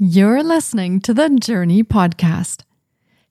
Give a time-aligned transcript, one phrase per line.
[0.00, 2.62] You're listening to the Jōrni Podcast.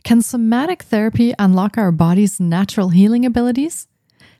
[0.04, 3.88] Can somatic therapy unlock our body's natural healing abilities?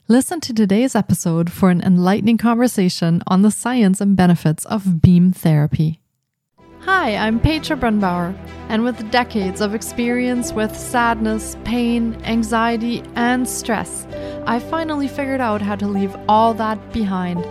[0.08, 5.32] Listen to today's episode for an enlightening conversation on the science and benefits of beam
[5.32, 6.00] therapy.
[6.80, 8.36] Hi, I'm Petra Brunbauer,
[8.68, 14.06] and with decades of experience with sadness, pain, anxiety, and stress,
[14.46, 17.42] I finally figured out how to leave all that behind.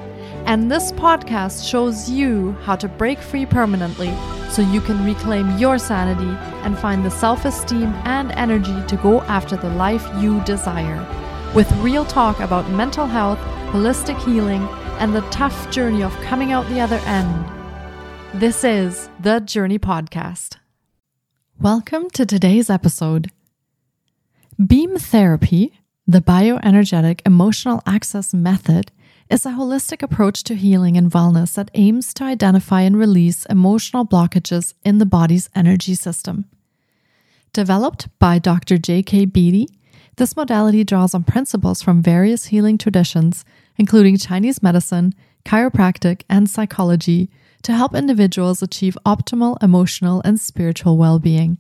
[0.48, 4.16] And this podcast shows you how to break free permanently
[4.50, 6.32] so you can reclaim your sanity
[6.64, 11.06] and find the self esteem and energy to go after the life you desire.
[11.54, 13.40] With real talk about mental health,
[13.74, 14.62] holistic healing,
[15.00, 17.46] and the tough journey of coming out the other end.
[18.34, 20.56] This is the Jōrni Podcast.
[21.60, 23.32] Welcome to today's episode.
[24.66, 25.74] Beam therapy,
[26.08, 28.94] the bioenergetic emotional access method,
[29.30, 34.06] is a holistic approach to healing and wellness that aims to identify and release emotional
[34.06, 36.46] blockages in the body's energy system.
[37.54, 38.78] Developed by Dr.
[38.78, 39.26] J.K.
[39.26, 39.68] Beattie,
[40.16, 43.46] this modality draws on principles from various healing traditions,
[43.78, 45.14] including Chinese medicine,
[45.46, 47.30] chiropractic, and psychology,
[47.64, 51.58] to help individuals achieve optimal emotional and spiritual well being.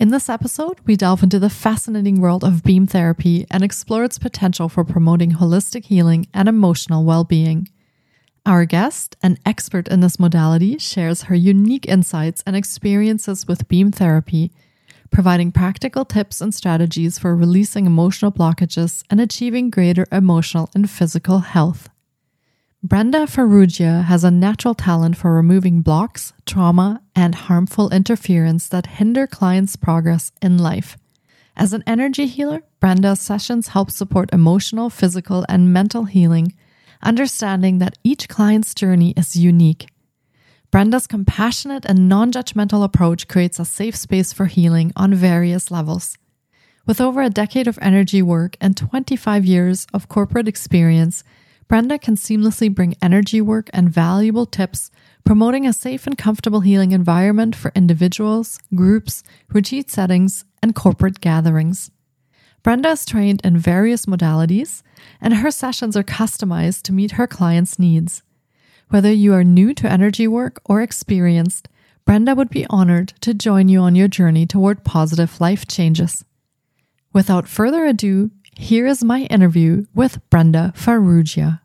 [0.00, 4.18] In this episode, we delve into the fascinating world of beam therapy and explore its
[4.18, 7.68] potential for promoting holistic healing and emotional well being.
[8.46, 13.92] Our guest, an expert in this modality, shares her unique insights and experiences with beam
[13.92, 14.52] therapy,
[15.10, 21.40] providing practical tips and strategies for releasing emotional blockages and achieving greater emotional and physical
[21.40, 21.90] health.
[22.82, 29.26] Brenda Farrugia has a natural talent for removing blocks, trauma, and harmful interference that hinder
[29.26, 30.96] clients' progress in life.
[31.54, 36.54] As an energy healer, Brenda's sessions help support emotional, physical, and mental healing,
[37.02, 39.90] understanding that each client's journey is unique.
[40.70, 46.16] Brenda's compassionate and non judgmental approach creates a safe space for healing on various levels.
[46.86, 51.22] With over a decade of energy work and 25 years of corporate experience,
[51.70, 54.90] Brenda can seamlessly bring energy work and valuable tips,
[55.24, 59.22] promoting a safe and comfortable healing environment for individuals, groups,
[59.52, 61.92] retreat settings, and corporate gatherings.
[62.64, 64.82] Brenda is trained in various modalities,
[65.20, 68.24] and her sessions are customized to meet her clients' needs.
[68.88, 71.68] Whether you are new to energy work or experienced,
[72.04, 76.24] Brenda would be honored to join you on your journey toward positive life changes.
[77.12, 81.60] Without further ado, here is my interview with Brenda Farrugia.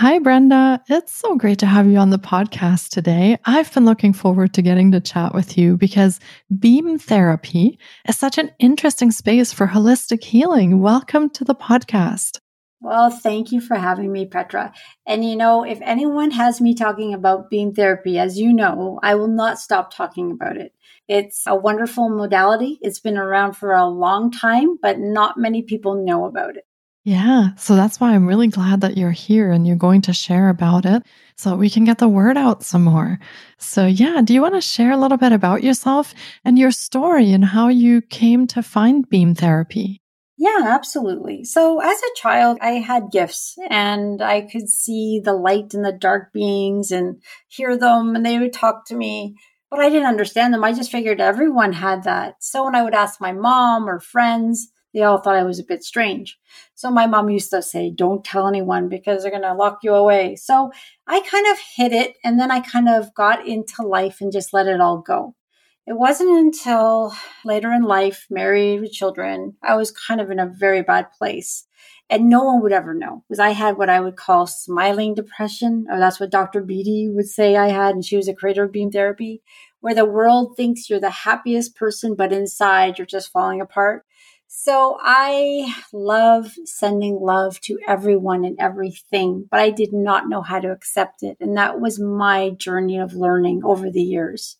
[0.00, 0.82] Hi, Brenda.
[0.88, 3.36] It's so great to have you on the podcast today.
[3.44, 6.18] I've been looking forward to getting to chat with you because
[6.58, 7.78] beam therapy
[8.08, 10.80] is such an interesting space for holistic healing.
[10.80, 12.38] Welcome to the podcast.
[12.82, 14.72] Well, thank you for having me, Petra.
[15.06, 19.16] And you know, if anyone has me talking about beam therapy, as you know, I
[19.16, 20.72] will not stop talking about it.
[21.06, 22.78] It's a wonderful modality.
[22.80, 26.64] It's been around for a long time, but not many people know about it.
[27.04, 27.54] Yeah.
[27.56, 30.84] So that's why I'm really glad that you're here and you're going to share about
[30.84, 31.02] it
[31.36, 33.18] so we can get the word out some more.
[33.58, 36.14] So, yeah, do you want to share a little bit about yourself
[36.44, 40.02] and your story and how you came to find beam therapy?
[40.42, 41.44] Yeah, absolutely.
[41.44, 45.92] So as a child, I had gifts and I could see the light and the
[45.92, 49.36] dark beings and hear them and they would talk to me,
[49.70, 50.64] but I didn't understand them.
[50.64, 52.36] I just figured everyone had that.
[52.40, 55.64] So when I would ask my mom or friends, they all thought I was a
[55.64, 56.38] bit strange.
[56.74, 59.92] So my mom used to say, don't tell anyone because they're going to lock you
[59.94, 60.36] away.
[60.36, 60.72] So
[61.06, 64.54] I kind of hid it and then I kind of got into life and just
[64.54, 65.34] let it all go.
[65.90, 67.12] It wasn't until
[67.44, 71.66] later in life, married with children, I was kind of in a very bad place.
[72.08, 75.86] And no one would ever know because I had what I would call smiling depression,
[75.90, 76.62] or that's what Dr.
[76.62, 77.96] Beattie would say I had.
[77.96, 79.42] And she was a creator of beam therapy,
[79.80, 84.04] where the world thinks you're the happiest person, but inside you're just falling apart.
[84.46, 90.60] So I love sending love to everyone and everything, but I did not know how
[90.60, 91.36] to accept it.
[91.40, 94.56] And that was my journey of learning over the years.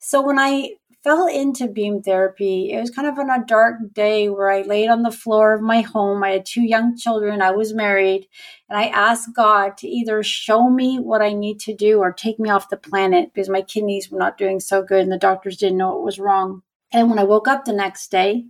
[0.00, 0.70] So when I
[1.04, 4.88] fell into beam therapy, it was kind of on a dark day where I laid
[4.88, 6.24] on the floor of my home.
[6.24, 7.42] I had two young children.
[7.42, 8.26] I was married
[8.68, 12.38] and I asked God to either show me what I need to do or take
[12.38, 15.58] me off the planet because my kidneys were not doing so good and the doctors
[15.58, 16.62] didn't know what was wrong.
[16.92, 18.46] And when I woke up the next day,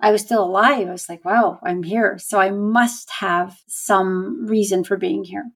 [0.00, 0.88] I was still alive.
[0.88, 2.18] I was like, wow, I'm here.
[2.18, 5.46] So I must have some reason for being here.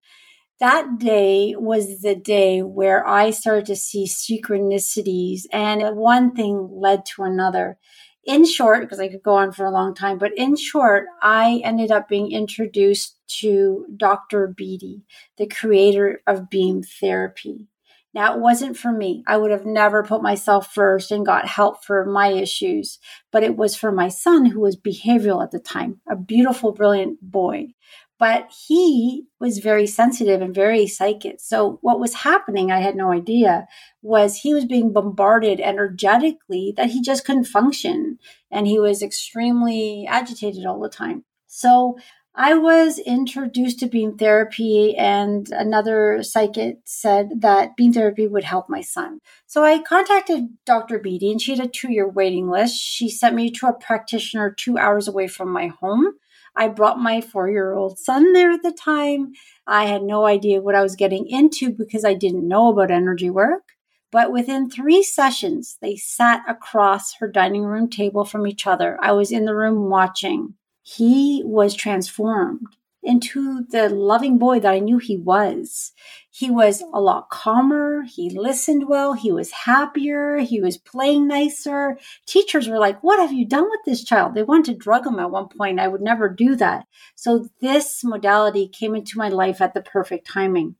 [0.63, 7.05] That day was the day where I started to see synchronicities and one thing led
[7.17, 7.79] to another.
[8.25, 11.61] In short, because I could go on for a long time, but in short, I
[11.65, 14.55] ended up being introduced to Dr.
[14.57, 15.03] Beattie,
[15.37, 17.67] the creator of beam therapy.
[18.15, 19.25] Now, it wasn't for me.
[19.27, 23.01] I would have never put myself first and got help for my issues,
[23.33, 27.19] but it was for my son who was behavioral at the time, a beautiful, brilliant
[27.21, 27.75] boy
[28.23, 31.41] but he was very sensitive and very psychic.
[31.41, 33.67] So what was happening, I had no idea,
[34.01, 38.21] was he was being bombarded energetically that he just couldn't function.
[38.49, 41.25] And he was extremely agitated all the time.
[41.49, 41.97] So
[42.33, 48.69] I was introduced to beam therapy, and another psychic said that beam therapy would help
[48.69, 49.19] my son.
[49.49, 51.01] So I contacted Dr.
[51.01, 52.81] Beattie, and she had a two year waiting list.
[52.81, 56.15] She sent me to a practitioner two hours away from my home.
[56.57, 59.33] I brought my four year old son there at the time.
[59.67, 63.31] I had no idea what I was getting into because I didn't know about energy
[63.31, 63.63] work.
[64.11, 68.99] But within three sessions, they sat across her dining room table from each other.
[69.01, 70.55] I was in the room watching.
[70.83, 72.67] He was transformed
[73.03, 75.93] into the loving boy that I knew he was.
[76.35, 78.05] He was a lot calmer.
[78.05, 79.13] He listened well.
[79.13, 80.39] He was happier.
[80.39, 81.99] He was playing nicer.
[82.27, 84.35] Teachers were like, What have you done with this child?
[84.35, 85.79] They wanted to drug him at one point.
[85.79, 86.87] I would never do that.
[87.17, 90.77] So this modality came into my life at the perfect timing.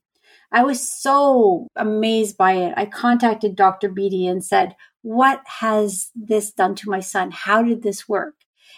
[0.51, 2.73] I was so amazed by it.
[2.75, 3.89] I contacted Dr.
[3.89, 7.29] Beattie and said, What has this done to my son?
[7.29, 8.33] How did this work?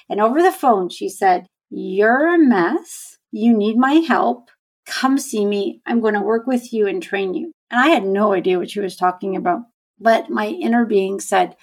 [0.09, 4.49] And over the phone, she said, You're a mess you need my help.
[4.85, 5.81] Come see me.
[5.85, 7.51] I'm going to work with you and train you.
[7.71, 9.61] And I had no idea what she was talking about.
[9.99, 11.55] But my inner being said,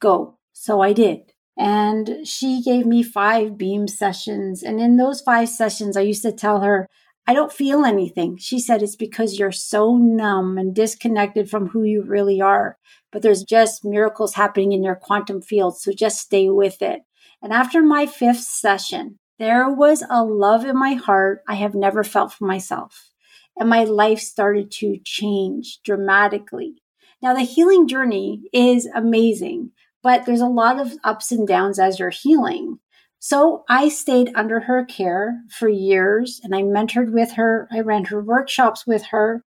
[0.00, 0.38] go.
[0.52, 1.32] So I did.
[1.56, 4.62] And she gave me five beam sessions.
[4.62, 6.86] And in those five sessions, I used to tell her,
[7.26, 8.38] I don't feel anything.
[8.38, 12.78] She said, it's because you're so numb and disconnected from who you really are.
[13.10, 15.78] But there's just miracles happening in your quantum field.
[15.78, 17.00] So just stay with it.
[17.42, 22.02] And after my fifth session, there was a love in my heart I have never
[22.02, 23.10] felt for myself.
[23.58, 26.82] And my life started to change dramatically.
[27.22, 31.98] Now, the healing journey is amazing, but there's a lot of ups and downs as
[31.98, 32.78] you're healing.
[33.18, 37.68] So I stayed under her care for years and I mentored with her.
[37.72, 39.42] I ran her workshops with her.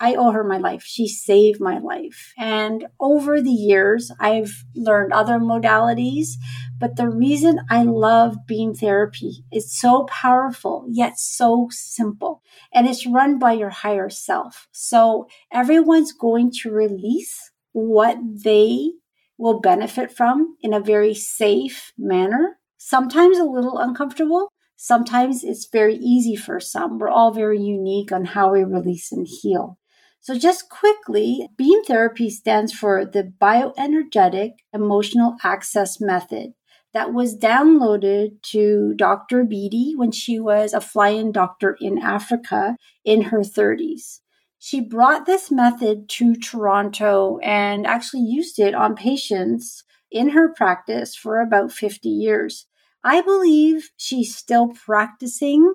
[0.00, 0.82] I owe her my life.
[0.82, 2.32] She saved my life.
[2.36, 6.30] And over the years, I've learned other modalities.
[6.78, 12.42] But the reason I love beam therapy is so powerful, yet so simple.
[12.72, 14.68] And it's run by your higher self.
[14.72, 18.90] So everyone's going to release what they
[19.38, 22.58] will benefit from in a very safe manner.
[22.78, 24.48] Sometimes a little uncomfortable.
[24.76, 26.98] Sometimes it's very easy for some.
[26.98, 29.78] We're all very unique on how we release and heal.
[30.24, 36.54] So, just quickly, beam therapy stands for the bioenergetic emotional access method
[36.94, 39.44] that was downloaded to Dr.
[39.44, 44.20] Beattie when she was a fly in doctor in Africa in her 30s.
[44.58, 51.14] She brought this method to Toronto and actually used it on patients in her practice
[51.14, 52.66] for about 50 years.
[53.04, 55.74] I believe she's still practicing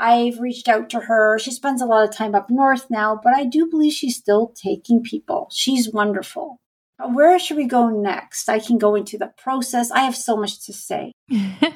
[0.00, 1.38] I've reached out to her.
[1.38, 4.54] She spends a lot of time up north now, but I do believe she's still
[4.56, 5.48] taking people.
[5.52, 6.56] She's wonderful.
[7.12, 8.48] Where should we go next?
[8.48, 9.90] I can go into the process.
[9.90, 11.12] I have so much to say.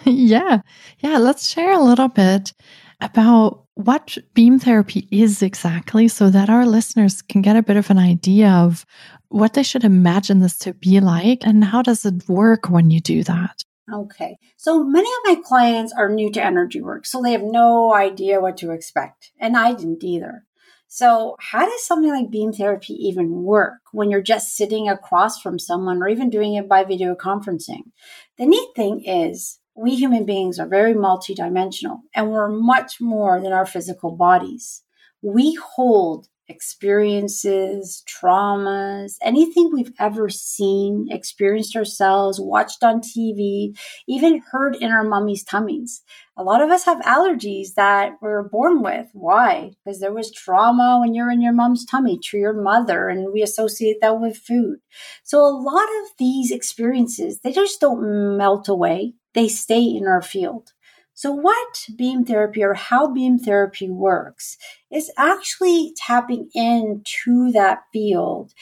[0.05, 0.61] yeah.
[1.01, 1.19] Yeah.
[1.19, 2.53] Let's share a little bit
[3.01, 7.91] about what beam therapy is exactly so that our listeners can get a bit of
[7.91, 8.87] an idea of
[9.29, 13.01] what they should imagine this to be like and how does it work when you
[13.01, 13.65] do that.
[13.93, 14.39] Okay.
[14.57, 18.41] So many of my clients are new to energy work, so they have no idea
[18.41, 19.33] what to expect.
[19.39, 20.45] And I didn't either.
[20.89, 25.59] So, how does something like beam therapy even work when you're just sitting across from
[25.59, 27.91] someone or even doing it by video conferencing?
[28.39, 33.53] The neat thing is, we human beings are very multidimensional and we're much more than
[33.53, 34.83] our physical bodies.
[35.21, 44.77] We hold experiences, traumas, anything we've ever seen, experienced ourselves, watched on TV, even heard
[44.77, 46.03] in our mummy's tummies.
[46.37, 49.07] A lot of us have allergies that we're born with.
[49.13, 49.71] Why?
[49.85, 53.43] Because there was trauma when you're in your mom's tummy to your mother, and we
[53.43, 54.79] associate that with food.
[55.23, 59.15] So a lot of these experiences, they just don't melt away.
[59.33, 60.73] They stay in our field.
[61.15, 64.59] So, what beam therapy or how beam therapy works
[64.91, 68.53] is actually tapping into that field,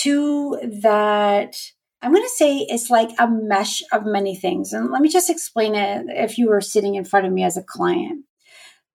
[0.00, 1.56] to that.
[2.02, 4.72] I'm going to say it's like a mesh of many things.
[4.72, 7.56] And let me just explain it if you were sitting in front of me as
[7.56, 8.24] a client.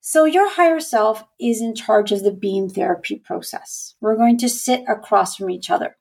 [0.02, 3.96] So, your higher self is in charge of the beam therapy process.
[4.02, 5.96] We're going to sit across from each other.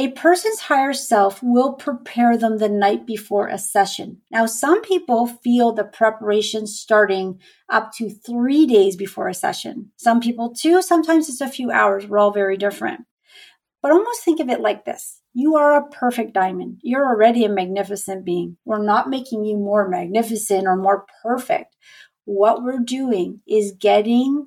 [0.00, 4.22] A person's higher self will prepare them the night before a session.
[4.30, 7.38] Now, some people feel the preparation starting
[7.68, 9.92] up to three days before a session.
[9.96, 12.06] Some people, too, sometimes it's a few hours.
[12.06, 13.02] We're all very different.
[13.82, 16.78] But almost think of it like this you are a perfect diamond.
[16.82, 18.56] You're already a magnificent being.
[18.64, 21.76] We're not making you more magnificent or more perfect.
[22.24, 24.46] What we're doing is getting,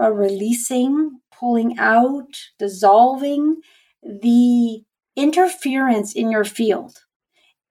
[0.00, 3.60] uh, releasing, pulling out, dissolving
[4.02, 4.82] the
[5.16, 7.04] interference in your field.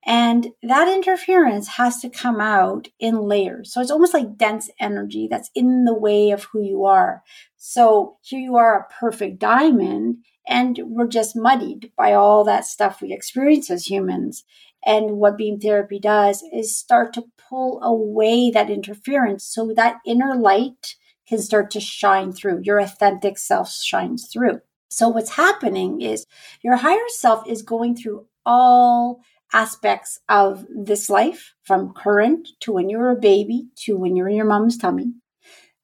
[0.06, 3.72] And that interference has to come out in layers.
[3.72, 7.22] So it's almost like dense energy that's in the way of who you are.
[7.56, 13.00] So here you are, a perfect diamond, and we're just muddied by all that stuff
[13.00, 14.44] we experience as humans.
[14.84, 20.34] And what beam therapy does is start to pull away that interference so that inner
[20.34, 20.96] light
[21.26, 22.60] can start to shine through.
[22.62, 24.60] Your authentic self shines through.
[24.94, 26.24] So, what's happening is
[26.62, 29.22] your higher self is going through all
[29.52, 34.28] aspects of this life from current to when you were a baby to when you're
[34.28, 35.12] in your mom's tummy.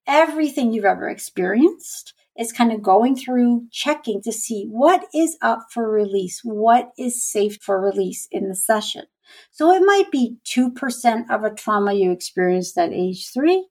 [0.06, 5.66] Everything you've ever experienced is kind of going through checking to see what is up
[5.72, 9.06] for release, what is safe for release in the session.
[9.50, 13.66] So it might be 2% of a trauma you experienced at age three,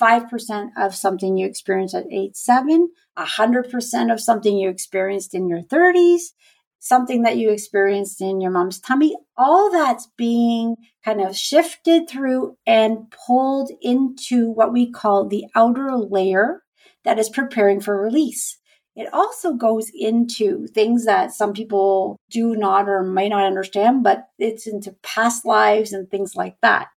[0.00, 5.62] 5% of something you experienced at age seven, 100% of something you experienced in your
[5.62, 6.32] 30s,
[6.78, 9.16] something that you experienced in your mom's tummy.
[9.36, 15.96] All that's being kind of shifted through and pulled into what we call the outer
[15.96, 16.62] layer
[17.04, 18.58] that is preparing for release.
[18.96, 24.28] It also goes into things that some people do not or may not understand, but
[24.38, 26.88] it's into past lives and things like that.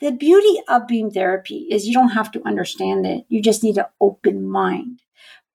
[0.00, 3.24] The beauty of beam therapy is you don't have to understand it.
[3.28, 5.00] You just need an open mind.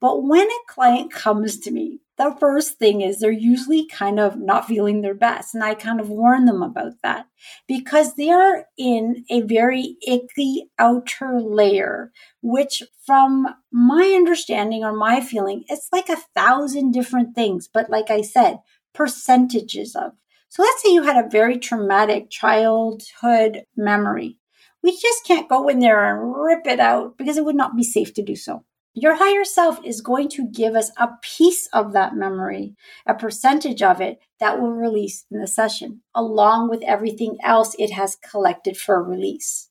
[0.02, 4.38] But when a client comes to me, the first thing is they're usually kind of
[4.38, 5.56] not feeling their best.
[5.56, 7.28] And I kind of warn them about that
[7.68, 15.64] because they're in a very icky outer layer, which from my understanding or my feeling,
[15.68, 17.70] it's like a thousand different things.
[17.72, 18.60] But like I said,
[18.94, 20.14] percentages of.
[20.50, 24.38] So let's say you had a very traumatic childhood memory.
[24.82, 27.84] We just can't go in there and rip it out because it would not be
[27.84, 28.64] safe to do so.
[28.96, 32.76] Your higher self is going to give us a piece of that memory,
[33.06, 37.92] a percentage of it that will release in the session, along with everything else it
[37.92, 39.70] has collected for release.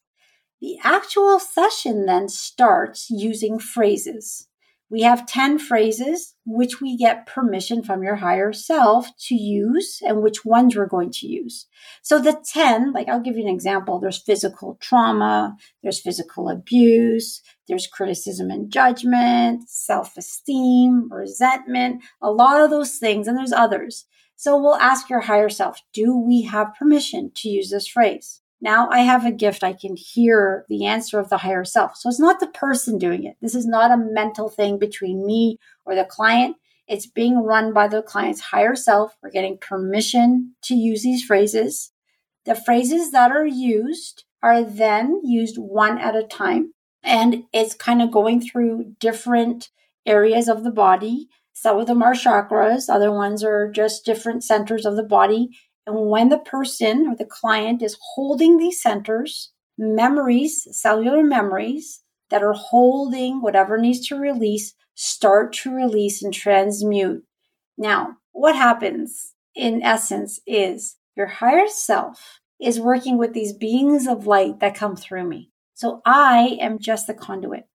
[0.61, 4.48] The actual session then starts using phrases.
[4.91, 10.23] We have 10 phrases which we get permission from your higher self to use and
[10.23, 11.67] which ones we're going to use.
[12.03, 14.01] So the 10, like I'll give you an example.
[14.01, 22.71] There's physical trauma, there's physical abuse, there's criticism and judgment, self-esteem, resentment, a lot of
[22.71, 24.07] those things, and there's others.
[24.37, 28.41] So we'll ask your higher self, do we have permission to use this phrase?
[28.61, 29.63] Now I have a gift.
[29.63, 31.97] I can hear the answer of the higher self.
[31.97, 33.37] So it's not the person doing it.
[33.41, 36.57] This is not a mental thing between me or the client.
[36.89, 39.17] It's being run by the client's higher self.
[39.23, 41.93] We're getting permission to use these phrases.
[42.47, 46.73] The phrases that are used are then used one at a time.
[47.03, 49.71] And it's kind of going through different
[50.07, 51.29] areas of the body.
[51.53, 55.51] Some of them are chakras, other ones are just different centers of the body.
[55.89, 62.43] And when the person or the client is holding these centers, memories, cellular memories that
[62.43, 67.25] are holding whatever needs to release, start to release and transmute.
[67.79, 74.27] Now, what happens in essence is your higher self is working with these beings of
[74.27, 75.51] light that come through me.
[75.73, 77.67] So I am just the conduit.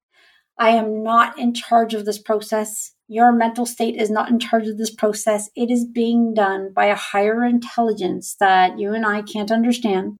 [0.59, 2.92] I am not in charge of this process.
[3.07, 5.49] Your mental state is not in charge of this process.
[5.55, 10.17] It is being done by a higher intelligence that you and I can't understand.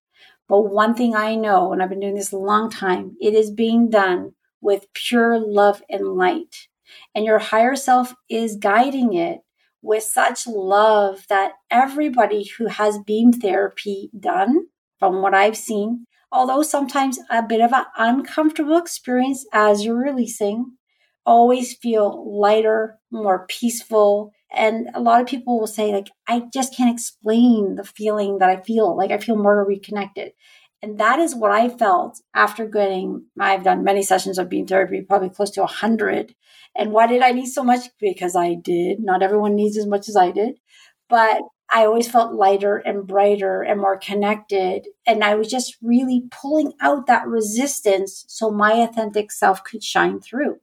[0.49, 3.51] But one thing I know, and I've been doing this a long time, it is
[3.51, 6.67] being done with pure love and light.
[7.15, 9.39] And your higher self is guiding it
[9.81, 14.67] with such love that everybody who has beam therapy done,
[14.99, 20.77] from what I've seen, although sometimes a bit of an uncomfortable experience as you're releasing,
[21.25, 24.31] always feel lighter, more peaceful.
[24.51, 28.49] And a lot of people will say, like, I just can't explain the feeling that
[28.49, 28.95] I feel.
[28.95, 30.33] Like, I feel more reconnected.
[30.81, 35.01] And that is what I felt after getting, I've done many sessions of beam therapy,
[35.01, 36.35] probably close to 100.
[36.75, 37.89] And why did I need so much?
[38.01, 38.99] Because I did.
[38.99, 40.59] Not everyone needs as much as I did.
[41.07, 41.41] But
[41.73, 44.87] I always felt lighter and brighter and more connected.
[45.07, 50.19] And I was just really pulling out that resistance so my authentic self could shine
[50.19, 50.57] through.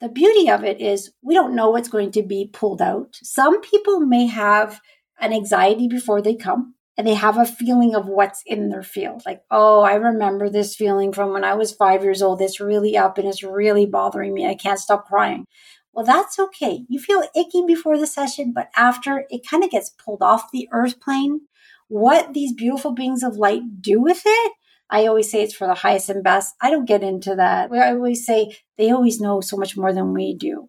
[0.00, 3.16] The beauty of it is we don't know what's going to be pulled out.
[3.22, 4.80] Some people may have
[5.20, 9.22] an anxiety before they come and they have a feeling of what's in their field.
[9.24, 12.40] Like, oh, I remember this feeling from when I was five years old.
[12.40, 14.46] It's really up and it's really bothering me.
[14.46, 15.46] I can't stop crying.
[15.92, 16.84] Well, that's okay.
[16.88, 20.68] You feel icky before the session, but after it kind of gets pulled off the
[20.72, 21.40] earth plane.
[21.88, 24.52] What these beautiful beings of light do with it,
[24.90, 26.54] I always say it's for the highest and best.
[26.60, 27.72] I don't get into that.
[27.72, 30.68] I always say they always know so much more than we do.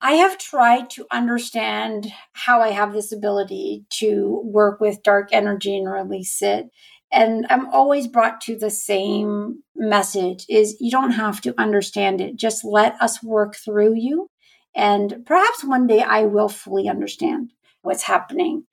[0.00, 5.76] I have tried to understand how I have this ability to work with dark energy
[5.76, 6.66] and release it.
[7.10, 12.36] And I'm always brought to the same message is you don't have to understand it.
[12.36, 14.28] Just let us work through you
[14.76, 18.64] and perhaps one day I will fully understand what's happening.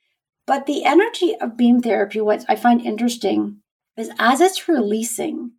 [0.45, 3.62] But the energy of beam therapy, what I find interesting
[3.97, 5.51] is as it's releasing,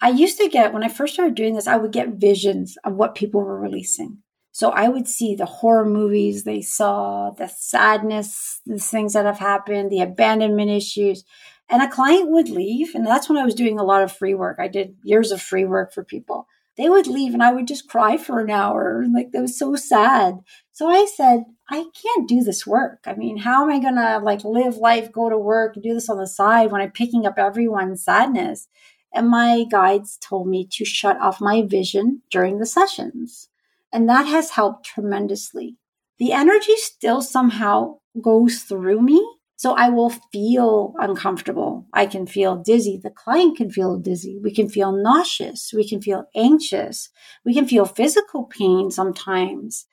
[0.00, 2.94] I used to get, when I first started doing this, I would get visions of
[2.94, 4.18] what people were releasing.
[4.52, 9.38] So I would see the horror movies they saw, the sadness, the things that have
[9.38, 11.24] happened, the abandonment issues.
[11.68, 12.94] And a client would leave.
[12.94, 14.56] And that's when I was doing a lot of free work.
[14.58, 17.88] I did years of free work for people they would leave and I would just
[17.88, 19.04] cry for an hour.
[19.12, 20.40] Like that was so sad.
[20.76, 23.04] So I said, I can't do this work.
[23.06, 26.10] I mean, how am I going to like live life, go to work, do this
[26.10, 28.68] on the side when I'm picking up everyone's sadness?
[29.10, 33.48] And my guides told me to shut off my vision during the sessions.
[33.90, 35.78] And that has helped tremendously.
[36.18, 41.86] The energy still somehow goes through me, so I will feel uncomfortable.
[41.94, 43.00] I can feel dizzy.
[43.02, 44.38] The client can feel dizzy.
[44.42, 45.72] We can feel nauseous.
[45.74, 47.08] We can feel anxious.
[47.46, 49.86] We can feel physical pain sometimes.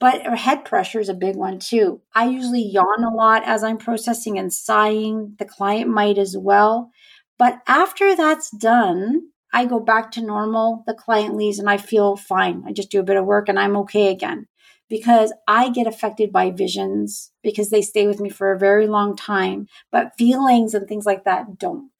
[0.00, 2.02] But head pressure is a big one too.
[2.14, 5.36] I usually yawn a lot as I'm processing and sighing.
[5.38, 6.90] The client might as well.
[7.38, 10.82] But after that's done, I go back to normal.
[10.86, 12.64] The client leaves and I feel fine.
[12.66, 14.46] I just do a bit of work and I'm okay again
[14.88, 19.16] because I get affected by visions because they stay with me for a very long
[19.16, 21.90] time, but feelings and things like that don't.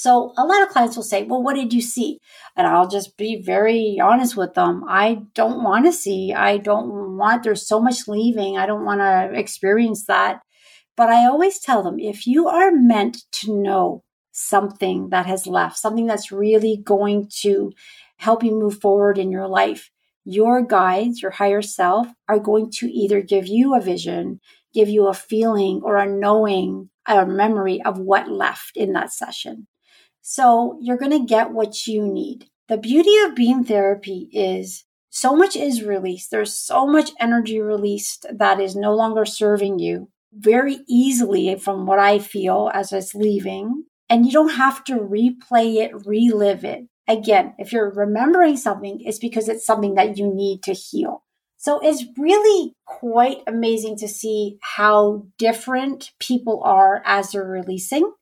[0.00, 2.20] So a lot of clients will say, well, what did you see?
[2.54, 4.84] And I'll just be very honest with them.
[4.88, 6.32] I don't want to see.
[6.32, 8.56] I don't want, there's so much leaving.
[8.56, 10.38] I don't want to experience that.
[10.96, 15.78] But I always tell them if you are meant to know something that has left,
[15.78, 17.72] something that's really going to
[18.18, 19.90] help you move forward in your life,
[20.22, 24.38] your guides, your higher self, are going to either give you a vision,
[24.72, 29.66] give you a feeling, or a knowing, a memory of what left in that session.
[30.22, 32.46] So you're going to get what you need.
[32.68, 36.30] The beauty of beam therapy is so much is released.
[36.30, 41.98] There's so much energy released that is no longer serving you very easily from what
[41.98, 43.84] I feel as it's leaving.
[44.10, 46.86] And you don't have to replay it, relive it.
[47.06, 51.24] Again, if you're remembering something, it's because it's something that you need to heal.
[51.56, 58.12] So it's really quite amazing to see how different people are as they're releasing.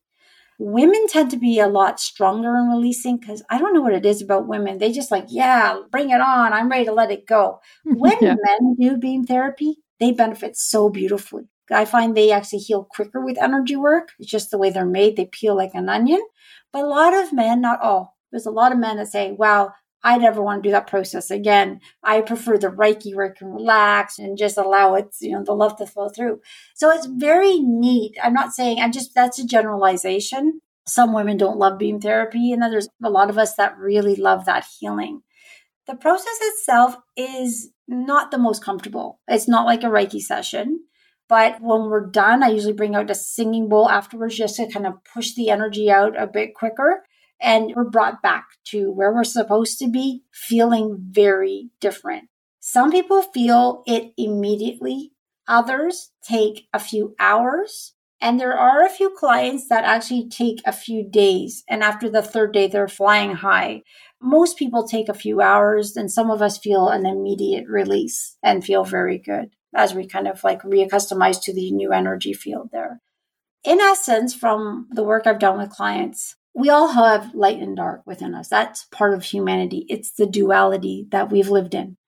[0.58, 4.06] Women tend to be a lot stronger in releasing because I don't know what it
[4.06, 4.78] is about women.
[4.78, 6.52] They just like, yeah, bring it on.
[6.52, 7.60] I'm ready to let it go.
[7.84, 8.36] When yeah.
[8.42, 11.48] men do beam therapy, they benefit so beautifully.
[11.70, 14.12] I find they actually heal quicker with energy work.
[14.18, 15.16] It's just the way they're made.
[15.16, 16.24] They peel like an onion.
[16.72, 19.72] But a lot of men, not all, there's a lot of men that say, wow,
[20.02, 21.80] I never want to do that process again.
[22.02, 25.52] I prefer the Reiki where I can relax and just allow it, you know, the
[25.52, 26.40] love to flow through.
[26.74, 28.16] So it's very neat.
[28.22, 30.60] I'm not saying, I'm just, that's a generalization.
[30.86, 34.14] Some women don't love beam therapy, and then there's a lot of us that really
[34.14, 35.22] love that healing.
[35.88, 39.20] The process itself is not the most comfortable.
[39.26, 40.84] It's not like a Reiki session.
[41.28, 44.86] But when we're done, I usually bring out a singing bowl afterwards just to kind
[44.86, 47.02] of push the energy out a bit quicker
[47.40, 52.28] and we're brought back to where we're supposed to be, feeling very different.
[52.60, 55.12] Some people feel it immediately,
[55.46, 57.92] others take a few hours.
[58.18, 61.62] And there are a few clients that actually take a few days.
[61.68, 63.82] And after the third day, they're flying high.
[64.22, 68.64] Most people take a few hours, and some of us feel an immediate release and
[68.64, 73.00] feel very good as we kind of like reaccustomize to the new energy field there.
[73.62, 78.00] In essence, from the work I've done with clients, we all have light and dark
[78.06, 78.48] within us.
[78.48, 79.84] That's part of humanity.
[79.90, 81.98] It's the duality that we've lived in.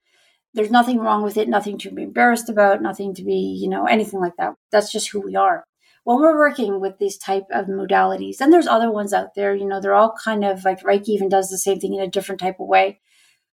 [0.55, 3.85] There's nothing wrong with it, nothing to be embarrassed about, nothing to be, you know,
[3.85, 4.55] anything like that.
[4.73, 5.65] That's just who we are.
[6.05, 9.67] When we're working with these type of modalities, and there's other ones out there, you
[9.67, 12.41] know, they're all kind of like Reiki even does the same thing in a different
[12.41, 13.01] type of way.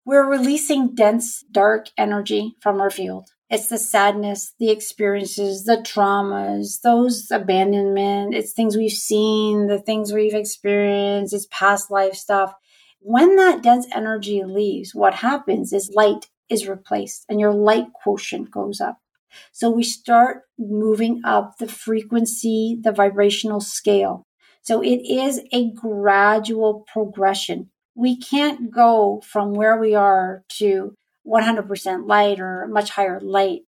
[0.06, 3.32] We're releasing dense, dark energy from our field.
[3.50, 8.34] It's the sadness, the experiences, the traumas, those abandonment.
[8.34, 12.54] It's things we've seen, the things we've experienced, it's past life stuff.
[13.00, 18.50] When that dense energy leaves, what happens is light is replaced and your light quotient
[18.50, 18.98] goes up.
[19.52, 24.24] So we start moving up the frequency, the vibrational scale.
[24.64, 27.70] So it is a gradual progression.
[27.94, 30.96] We can't go from where we are to
[31.28, 33.62] 100% light or much higher light.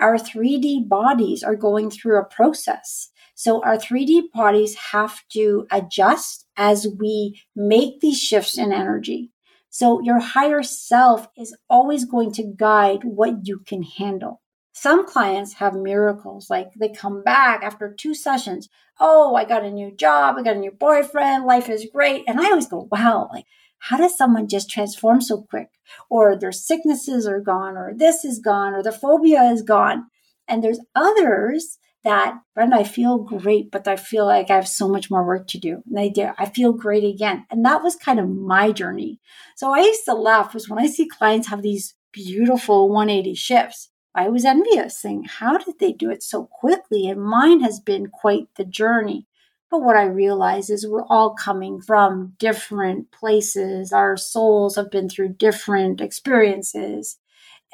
[0.00, 3.10] Our 3D bodies are going through a process.
[3.34, 9.30] So our 3D bodies have to adjust as we make these shifts in energy.
[9.70, 14.42] So your higher self is always going to guide what you can handle.
[14.74, 18.68] Some clients have miracles, like they come back after two sessions.
[19.00, 20.36] Oh, I got a new job.
[20.38, 21.44] I got a new boyfriend.
[21.44, 22.24] Life is great.
[22.26, 23.44] And I always go, wow, like
[23.86, 25.70] how does someone just transform so quick?
[26.08, 30.06] Or their sicknesses are gone, or this is gone, or the phobia is gone.
[30.46, 34.88] And there's others that, Brenda, I feel great, but I feel like I have so
[34.88, 35.82] much more work to do.
[35.88, 37.44] And I did, I feel great again.
[37.50, 39.18] And that was kind of my journey.
[39.56, 43.88] So I used to laugh was when I see clients have these beautiful 180 shifts.
[44.14, 47.08] I was envious, saying, How did they do it so quickly?
[47.08, 49.26] And mine has been quite the journey.
[49.72, 53.90] But what I realize is we're all coming from different places.
[53.90, 57.16] Our souls have been through different experiences.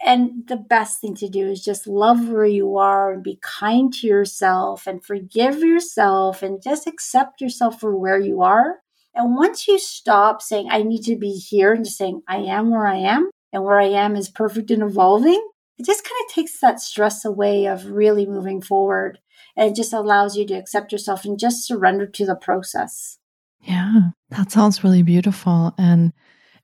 [0.07, 3.93] And the best thing to do is just love where you are and be kind
[3.95, 8.77] to yourself and forgive yourself and just accept yourself for where you are.
[9.13, 12.71] And once you stop saying, I need to be here and just saying, I am
[12.71, 15.45] where I am and where I am is perfect and evolving,
[15.79, 19.19] it just kind of takes that stress away of really moving forward
[19.57, 23.19] and it just allows you to accept yourself and just surrender to the process.
[23.63, 25.75] Yeah, that sounds really beautiful.
[25.79, 26.13] And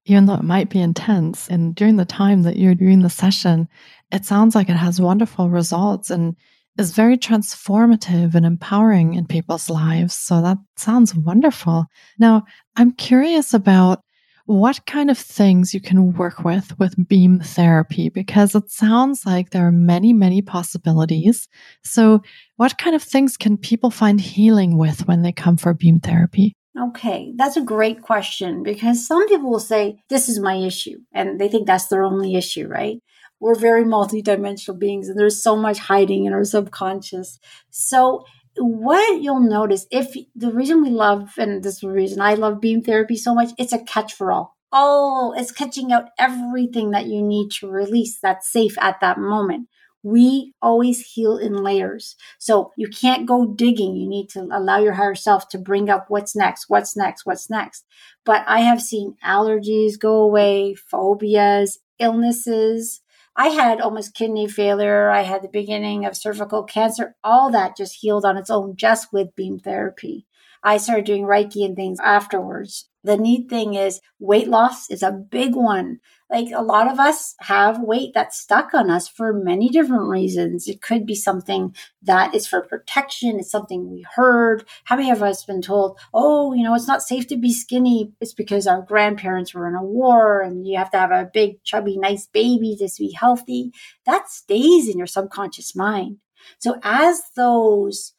[0.06, 3.68] even though it might be intense, and during the time that you're doing the session,
[4.12, 6.36] it sounds like it has wonderful results and
[6.78, 10.14] is very transformative and empowering in people's lives.
[10.14, 11.86] So that sounds wonderful.
[12.18, 12.44] Now,
[12.76, 14.02] I'm curious about
[14.46, 19.50] what kind of things you can work with with beam therapy because it sounds like
[19.50, 21.48] there are many, many possibilities.
[21.82, 22.22] So,
[22.56, 26.54] what kind of things can people find healing with when they come for beam therapy?
[26.78, 31.40] Okay, that's a great question because some people will say, This is my issue, and
[31.40, 32.98] they think that's their only issue, right?
[33.40, 37.38] We're very multidimensional beings, and there's so much hiding in our subconscious.
[37.70, 38.24] So,
[38.56, 42.60] what you'll notice if the reason we love, and this is the reason I love
[42.60, 44.56] beam therapy so much, it's a catch for all.
[44.72, 49.68] Oh, it's catching out everything that you need to release that's safe at that moment.
[50.02, 52.16] We always heal in layers.
[52.38, 53.96] So you can't go digging.
[53.96, 57.48] You need to allow your higher self to bring up what's next, what's next, what's
[57.48, 57.86] next.
[58.24, 63.00] But I have seen allergies go away, phobias, illnesses,
[63.36, 65.10] I had almost kidney failure.
[65.10, 67.16] I had the beginning of cervical cancer.
[67.24, 70.26] All that just healed on its own just with beam therapy.
[70.62, 72.88] I started doing Reiki and things afterwards.
[73.04, 76.00] The neat thing is weight loss is a big one.
[76.30, 80.66] Like a lot of us have weight that's stuck on us for many different reasons.
[80.66, 83.38] It could be something that is for protection.
[83.38, 84.66] It's something we heard.
[84.84, 88.12] How many of us been told, oh, you know, it's not safe to be skinny.
[88.20, 91.62] It's because our grandparents were in a war and you have to have a big,
[91.62, 93.70] chubby, nice baby to be healthy.
[94.06, 96.18] That stays in your subconscious mind.
[96.58, 98.14] So as those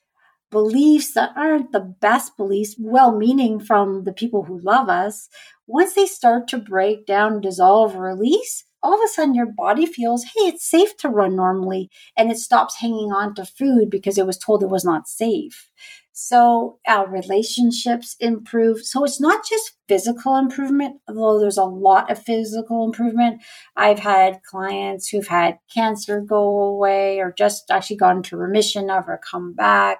[0.51, 5.29] beliefs that aren't the best beliefs, well meaning from the people who love us,
[5.67, 10.23] once they start to break down, dissolve, release, all of a sudden your body feels,
[10.23, 11.89] hey, it's safe to run normally.
[12.15, 15.69] And it stops hanging on to food because it was told it was not safe.
[16.17, 18.86] So our relationships improve.
[18.86, 23.41] So it's not just physical improvement, although there's a lot of physical improvement.
[23.75, 29.10] I've had clients who've had cancer go away or just actually gone into remission of
[29.10, 29.99] or come back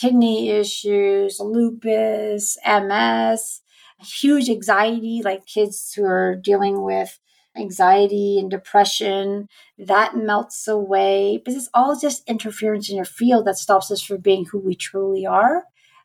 [0.00, 3.60] kidney issues, lupus, MS,
[4.00, 7.18] huge anxiety, like kids who are dealing with
[7.58, 11.42] anxiety and depression, that melts away.
[11.44, 14.74] But it's all just interference in your field that stops us from being who we
[14.74, 15.64] truly are.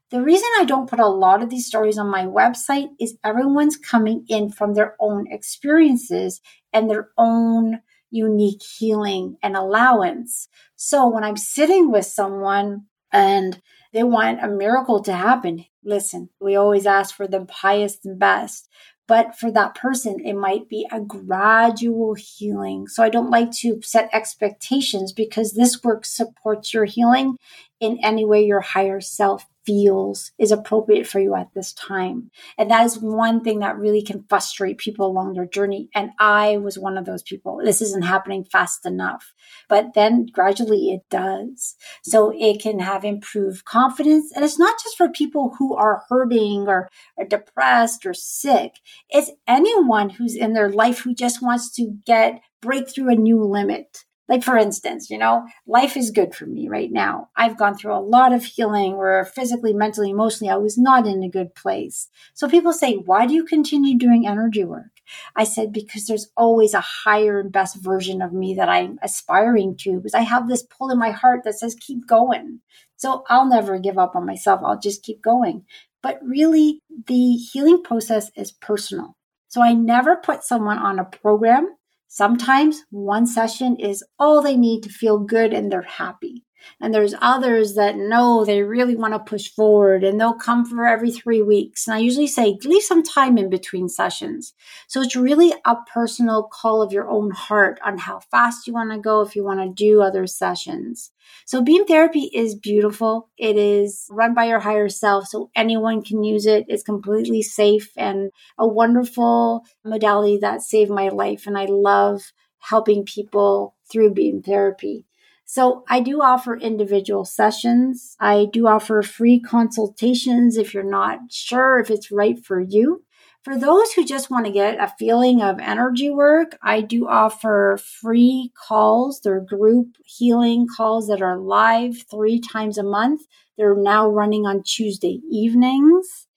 [0.10, 3.78] The reason I don't put a lot of these stories on my website is everyone's
[3.78, 7.80] coming in from their own experiences and their own
[8.12, 10.48] unique healing and allowance.
[10.76, 13.62] So when I'm sitting with someone and
[13.94, 15.66] they want a miracle to happen.
[15.86, 18.68] Listen, we always ask for the highest and best,
[19.08, 22.88] but for that person, it might be a gradual healing.
[22.88, 27.38] So I don't like to set expectations because this work supports your healing
[27.80, 32.32] in any way your higher self feels is appropriate for you at this time.
[32.58, 35.90] And that is one thing that really can frustrate people along their journey.
[35.94, 37.60] And I was one of those people.
[37.64, 39.34] This isn't happening fast enough.
[39.70, 41.76] But then gradually it does.
[42.04, 44.32] So it can have improved confidence.
[44.36, 48.76] And it's not just for people who are hurting or, or depressed or sick.
[49.10, 53.44] It's anyone who's in their life who just wants to get break through a new
[53.44, 57.30] limit like, for instance, you know, life is good for me right now.
[57.36, 61.22] I've gone through a lot of healing where physically, mentally, emotionally, I was not in
[61.22, 62.10] a good place.
[62.34, 64.90] So people say, why do you continue doing energy work?
[65.36, 69.78] I said, because there's always a higher and best version of me that I'm aspiring
[69.82, 72.62] to, because I have this pull in my heart that says, keep going.
[72.96, 74.62] So I'll never give up on myself.
[74.66, 75.66] I'll just keep going.
[76.02, 79.16] But really, the healing process is personal.
[79.50, 81.76] So I never put someone on a program
[82.16, 86.43] Sometimes one session is all they need to feel good and they're happy.
[86.80, 90.86] And there's others that know they really want to push forward and they'll come for
[90.86, 91.88] every three weeks.
[91.88, 94.54] And I usually say, leave some time in between sessions.
[94.88, 98.92] So it's really a personal call of your own heart on how fast you want
[98.92, 101.12] to go if you want to do other sessions.
[101.46, 103.30] So beam therapy is beautiful.
[103.38, 105.28] It is run by your higher self.
[105.28, 106.66] So anyone can use it.
[106.68, 111.48] It's completely safe and a wonderful modality that saved my life.
[111.48, 115.06] And I love helping people through beam therapy.
[115.46, 118.16] So I do offer individual sessions.
[118.20, 123.04] I do offer free consultations if you're not sure if it's right for you.
[123.44, 127.78] For those who just want to get a feeling of energy work, I do offer
[128.02, 129.20] free calls.
[129.22, 133.24] They're group healing calls that are live three times a month.
[133.58, 136.28] They're now running on Tuesday evenings.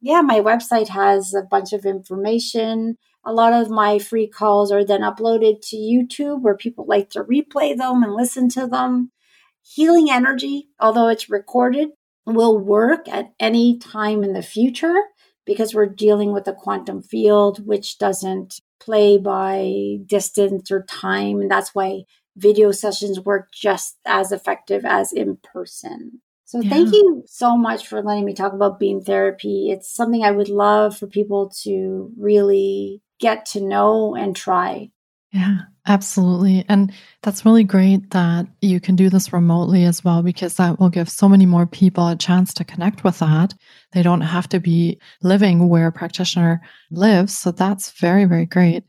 [0.00, 4.84] Yeah, my website has a bunch of information a lot of my free calls are
[4.84, 9.10] then uploaded to YouTube where people like to replay them and listen to them.
[9.62, 11.88] Healing energy, although it's recorded,
[12.26, 14.96] will work at any time in the future
[15.46, 21.40] because we're dealing with a quantum field which doesn't play by distance or time.
[21.40, 22.02] And that's why
[22.36, 26.20] video sessions work just as effective as in person.
[26.44, 26.70] So yeah.
[26.70, 29.70] thank you so much for letting me talk about beam therapy.
[29.70, 34.90] It's something I would love for people to really get to know and try.
[35.32, 36.64] Yeah, absolutely.
[36.68, 40.90] And that's really great that you can do this remotely as well, because that will
[40.90, 43.52] give so many more people a chance to connect with that.
[43.92, 46.60] They don't have to be living where a practitioner
[46.92, 47.36] lives.
[47.36, 48.84] So that's very, very great.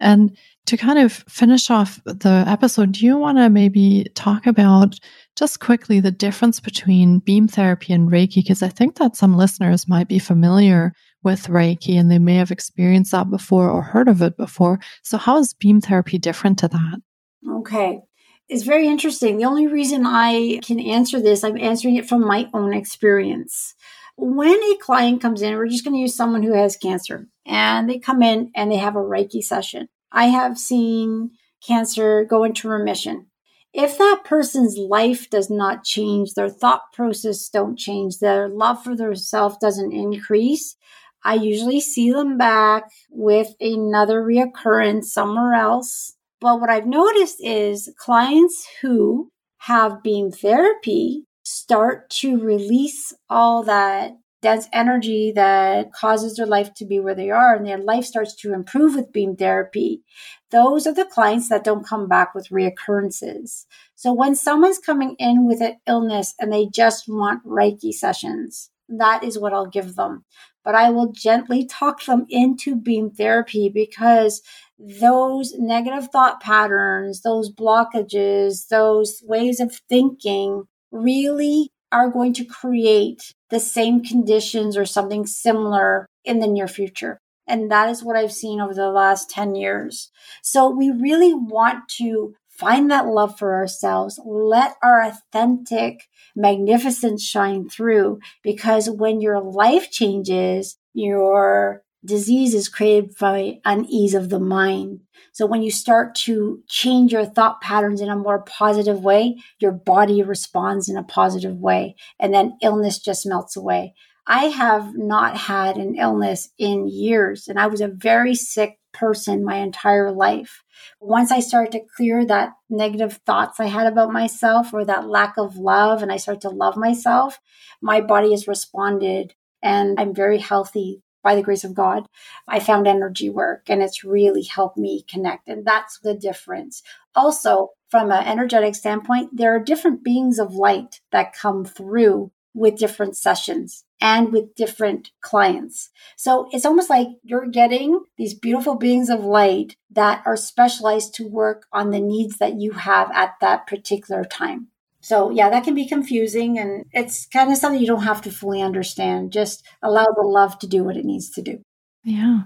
[0.00, 4.98] And to kind of finish off the episode, do you want to maybe talk about
[5.36, 8.36] just quickly the difference between beam therapy and Reiki?
[8.36, 12.50] Because I think that some listeners might be familiar with Reiki and they may have
[12.50, 14.80] experienced that before or heard of it before.
[15.02, 17.00] So, how is beam therapy different to that?
[17.48, 18.00] Okay.
[18.48, 19.38] It's very interesting.
[19.38, 23.74] The only reason I can answer this, I'm answering it from my own experience.
[24.16, 27.88] When a client comes in, we're just going to use someone who has cancer and
[27.88, 29.88] they come in and they have a Reiki session.
[30.10, 31.30] I have seen
[31.64, 33.26] cancer go into remission.
[33.72, 38.96] If that person's life does not change, their thought process don't change, their love for
[38.96, 40.76] their self doesn't increase,
[41.24, 46.16] I usually see them back with another reoccurrence somewhere else.
[46.40, 54.12] But what I've noticed is clients who have beam therapy start to release all that
[54.42, 58.34] dense energy that causes their life to be where they are and their life starts
[58.34, 60.02] to improve with beam therapy.
[60.50, 63.66] Those are the clients that don't come back with reoccurrences.
[63.94, 69.24] So when someone's coming in with an illness and they just want Reiki sessions, that
[69.24, 70.24] is what I'll give them
[70.64, 74.42] but I will gently talk them into beam therapy because
[74.78, 83.34] those negative thought patterns, those blockages, those ways of thinking really are going to create
[83.50, 87.18] the same conditions or something similar in the near future.
[87.46, 90.10] And that is what I've seen over the last 10 years.
[90.42, 97.68] So we really want to find that love for ourselves, let our authentic magnificence shine
[97.68, 105.00] through because when your life changes, your disease is created by unease of the mind.
[105.32, 109.72] So when you start to change your thought patterns in a more positive way, your
[109.72, 113.94] body responds in a positive way and then illness just melts away.
[114.26, 119.44] I have not had an illness in years and I was a very sick person
[119.44, 120.62] my entire life.
[121.00, 125.38] Once I started to clear that negative thoughts I had about myself or that lack
[125.38, 127.40] of love, and I started to love myself,
[127.80, 132.06] my body has responded and I'm very healthy by the grace of God.
[132.48, 135.48] I found energy work and it's really helped me connect.
[135.48, 136.82] And that's the difference.
[137.14, 142.76] Also, from an energetic standpoint, there are different beings of light that come through with
[142.76, 145.90] different sessions and with different clients.
[146.16, 151.28] So it's almost like you're getting these beautiful beings of light that are specialized to
[151.28, 154.68] work on the needs that you have at that particular time.
[155.00, 158.30] So yeah, that can be confusing and it's kind of something you don't have to
[158.30, 159.32] fully understand.
[159.32, 161.62] Just allow the love to do what it needs to do.
[162.04, 162.42] Yeah.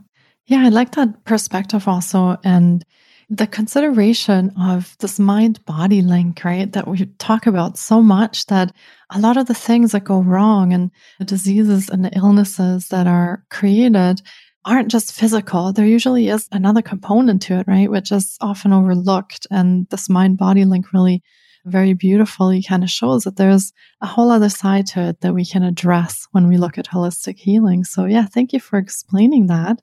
[0.46, 2.36] Yeah, I like that perspective also.
[2.44, 2.84] And
[3.30, 6.70] the consideration of this mind body link, right?
[6.72, 8.72] That we talk about so much that
[9.10, 13.06] a lot of the things that go wrong and the diseases and the illnesses that
[13.06, 14.20] are created
[14.64, 15.72] aren't just physical.
[15.72, 17.90] There usually is another component to it, right?
[17.90, 19.46] Which is often overlooked.
[19.50, 21.22] And this mind body link really
[21.66, 25.44] very beautifully kind of shows that there's a whole other side to it that we
[25.44, 27.84] can address when we look at holistic healing.
[27.84, 29.80] So, yeah, thank you for explaining that.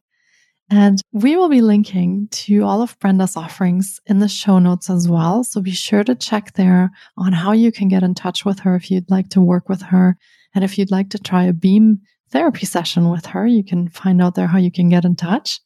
[0.72, 5.06] And we will be linking to all of Brenda's offerings in the show notes as
[5.10, 5.44] well.
[5.44, 8.76] So be sure to check there on how you can get in touch with her
[8.76, 10.18] if you'd like to work with her.
[10.56, 14.22] And if you'd like to try a beam therapy session with her, you can find
[14.22, 15.60] out there how you can get in touch.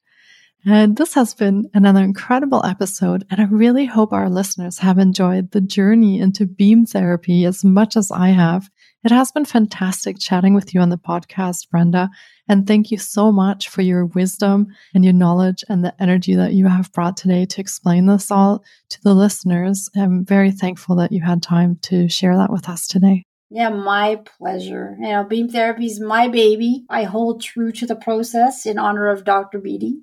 [0.65, 3.23] And this has been another incredible episode.
[3.29, 7.95] And I really hope our listeners have enjoyed the journey into beam therapy as much
[7.95, 8.71] as I have.
[9.05, 12.09] It has been fantastic chatting with you on the podcast, Brenda.
[12.49, 14.65] And thank you so much for your wisdom
[14.95, 18.63] and your knowledge and the energy that you have brought today to explain this all
[18.89, 19.91] to the listeners.
[19.95, 23.25] I'm very thankful that you had time to share that with us today.
[23.51, 24.97] Yeah, my pleasure.
[24.99, 26.83] You know, beam therapy is my baby.
[26.89, 29.59] I hold true to the process in honor of Dr.
[29.59, 29.99] Beattie.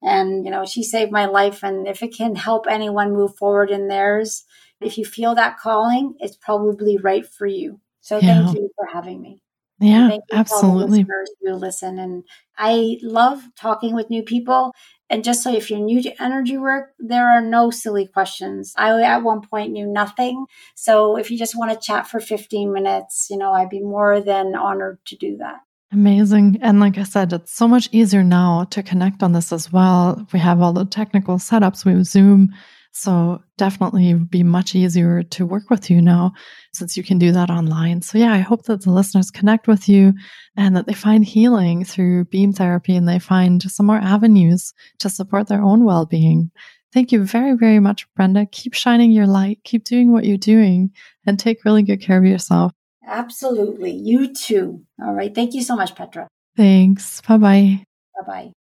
[0.00, 1.64] And, you know, she saved my life.
[1.64, 4.44] And if it can help anyone move forward in theirs,
[4.80, 7.80] if you feel that calling, it's probably right for you.
[8.04, 8.44] So yeah.
[8.44, 9.40] thank you for having me.
[9.80, 11.06] Yeah, absolutely.
[11.42, 12.22] Who listen, and
[12.56, 14.72] I love talking with new people.
[15.10, 18.72] And just so if you're new to energy work, there are no silly questions.
[18.76, 20.46] I at one point knew nothing.
[20.74, 24.20] So if you just want to chat for 15 minutes, you know, I'd be more
[24.20, 25.56] than honored to do that.
[25.92, 26.58] Amazing.
[26.60, 30.26] And like I said, it's so much easier now to connect on this as well.
[30.32, 31.84] We have all the technical setups.
[31.84, 32.52] We have Zoom
[32.94, 36.32] so definitely be much easier to work with you now
[36.72, 38.02] since you can do that online.
[38.02, 40.14] So yeah, I hope that the listeners connect with you
[40.56, 45.10] and that they find healing through beam therapy and they find some more avenues to
[45.10, 46.52] support their own well-being.
[46.92, 48.46] Thank you very, very much, Brenda.
[48.46, 50.92] Keep shining your light, keep doing what you're doing,
[51.26, 52.70] and take really good care of yourself.
[53.04, 53.90] Absolutely.
[53.90, 54.84] You too.
[55.04, 55.34] All right.
[55.34, 56.28] Thank you so much, Petra.
[56.56, 57.20] Thanks.
[57.22, 57.84] Bye bye.
[58.26, 58.52] Bye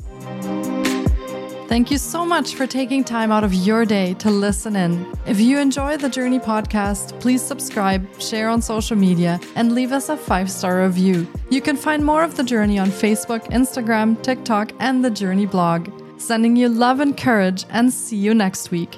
[0.00, 0.70] bye.
[1.74, 5.12] Thank you so much for taking time out of your day to listen in.
[5.26, 10.08] If you enjoy the Jōrni podcast, please subscribe, share on social media, and leave us
[10.08, 11.26] a five star review.
[11.50, 15.90] You can find more of the Jōrni on Facebook, Instagram, TikTok, and the Jōrni blog.
[16.16, 18.96] Sending you love and courage, and see you next week.